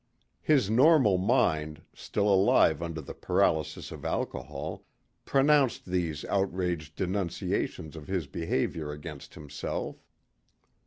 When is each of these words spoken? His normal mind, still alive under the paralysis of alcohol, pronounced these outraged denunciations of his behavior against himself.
His 0.41 0.67
normal 0.67 1.19
mind, 1.19 1.83
still 1.93 2.27
alive 2.27 2.81
under 2.81 3.01
the 3.01 3.13
paralysis 3.13 3.91
of 3.91 4.03
alcohol, 4.03 4.83
pronounced 5.25 5.85
these 5.85 6.25
outraged 6.25 6.95
denunciations 6.95 7.95
of 7.95 8.07
his 8.07 8.25
behavior 8.25 8.91
against 8.91 9.35
himself. 9.35 9.97